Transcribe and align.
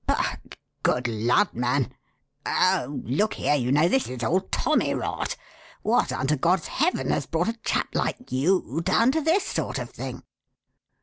"But, 0.07 0.55
good 0.81 1.07
lud, 1.07 1.53
man! 1.53 1.93
Oh, 2.43 3.01
look 3.03 3.35
here, 3.35 3.53
you 3.53 3.71
know, 3.71 3.87
this 3.87 4.07
is 4.07 4.23
all 4.23 4.41
tommyrot! 4.49 5.35
What 5.83 6.11
under 6.11 6.35
God's 6.35 6.69
heaven 6.69 7.11
has 7.11 7.27
brought 7.27 7.49
a 7.49 7.57
chap 7.63 7.93
like 7.93 8.31
you 8.31 8.81
down 8.83 9.11
to 9.11 9.21
this 9.21 9.43
sort 9.45 9.77
of 9.77 9.91
thing?" 9.91 10.23